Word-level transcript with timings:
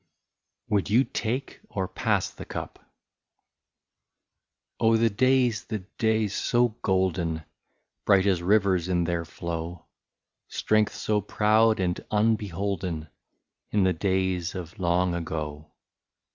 57 0.67 0.73
WOULD 0.73 0.89
YOU 0.89 1.03
TAKE 1.03 1.59
OR 1.69 1.87
PASS 1.87 2.31
THE 2.31 2.45
CUP? 2.45 2.79
Oh! 4.79 4.97
the 4.97 5.11
days, 5.11 5.65
the 5.65 5.77
days 5.99 6.33
so 6.35 6.69
golden, 6.81 7.43
Bright 8.05 8.25
as 8.25 8.41
rivers 8.41 8.89
in 8.89 9.03
their 9.03 9.25
flow,— 9.25 9.85
Strength, 10.47 10.95
so 10.95 11.21
proud 11.21 11.79
and 11.79 12.03
unbeholden. 12.09 13.09
In 13.69 13.83
the 13.83 13.93
days 13.93 14.55
of 14.55 14.79
long 14.79 15.13
ago 15.13 15.71